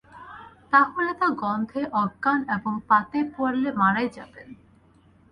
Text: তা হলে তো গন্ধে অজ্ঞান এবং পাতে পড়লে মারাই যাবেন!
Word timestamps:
তা 0.71 0.79
হলে 0.91 1.13
তো 1.21 1.27
গন্ধে 1.41 1.81
অজ্ঞান 2.01 2.39
এবং 2.55 2.73
পাতে 2.89 3.19
পড়লে 3.33 3.69
মারাই 3.79 4.07
যাবেন! 4.17 4.47